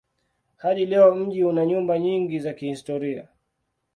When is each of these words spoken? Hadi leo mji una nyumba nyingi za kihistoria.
Hadi 0.57 0.85
leo 0.85 1.15
mji 1.15 1.43
una 1.43 1.65
nyumba 1.65 1.99
nyingi 1.99 2.39
za 2.39 2.53
kihistoria. 2.53 3.27